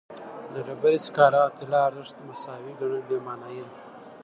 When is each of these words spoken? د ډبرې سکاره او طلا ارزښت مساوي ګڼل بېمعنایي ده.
د 0.53 0.55
ډبرې 0.67 0.99
سکاره 1.07 1.39
او 1.45 1.51
طلا 1.59 1.79
ارزښت 1.89 2.15
مساوي 2.27 2.73
ګڼل 2.79 3.01
بېمعنایي 3.09 3.61
ده. 3.69 3.73